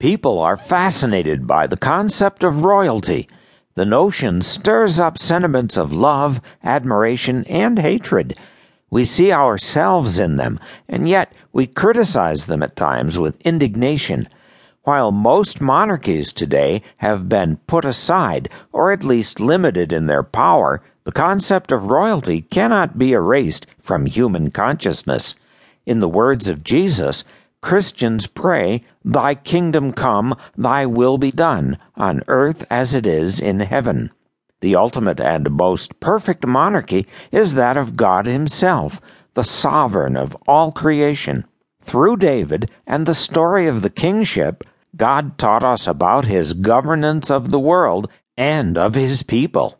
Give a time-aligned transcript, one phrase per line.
[0.00, 3.28] People are fascinated by the concept of royalty.
[3.76, 8.36] The notion stirs up sentiments of love, admiration, and hatred.
[8.90, 14.28] We see ourselves in them, and yet we criticize them at times with indignation.
[14.82, 20.82] While most monarchies today have been put aside, or at least limited in their power,
[21.04, 25.36] the concept of royalty cannot be erased from human consciousness.
[25.86, 27.24] In the words of Jesus,
[27.64, 33.60] Christians pray, Thy kingdom come, Thy will be done, on earth as it is in
[33.60, 34.10] heaven.
[34.60, 39.00] The ultimate and most perfect monarchy is that of God Himself,
[39.32, 41.46] the sovereign of all creation.
[41.80, 44.62] Through David and the story of the kingship,
[44.94, 49.78] God taught us about His governance of the world and of His people.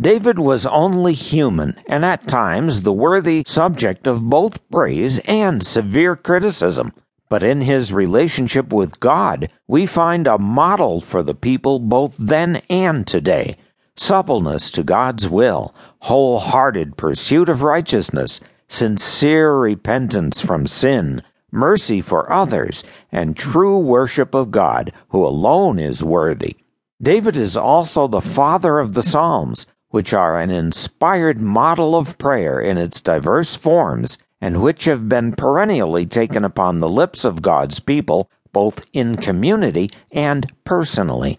[0.00, 6.16] David was only human and at times the worthy subject of both praise and severe
[6.16, 6.94] criticism.
[7.28, 12.56] But in his relationship with God, we find a model for the people both then
[12.70, 13.56] and today
[13.96, 22.84] suppleness to God's will, wholehearted pursuit of righteousness, sincere repentance from sin, mercy for others,
[23.10, 26.56] and true worship of God, who alone is worthy.
[27.00, 32.60] David is also the father of the Psalms, which are an inspired model of prayer
[32.60, 37.80] in its diverse forms, and which have been perennially taken upon the lips of God's
[37.80, 41.38] people, both in community and personally.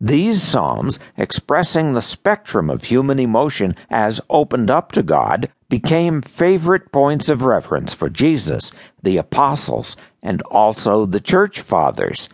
[0.00, 6.92] These Psalms, expressing the spectrum of human emotion as opened up to God, became favorite
[6.92, 8.72] points of reference for Jesus,
[9.02, 12.28] the apostles, and also the church fathers.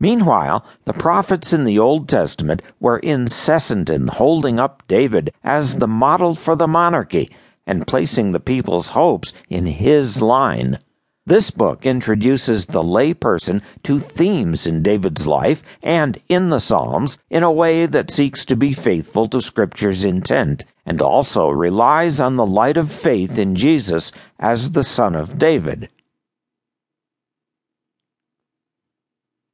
[0.00, 5.86] Meanwhile, the prophets in the Old Testament were incessant in holding up David as the
[5.86, 7.30] model for the monarchy
[7.66, 10.78] and placing the people's hopes in his line.
[11.26, 17.42] This book introduces the layperson to themes in David's life and in the Psalms in
[17.42, 22.44] a way that seeks to be faithful to Scripture's intent and also relies on the
[22.44, 25.88] light of faith in Jesus as the Son of David.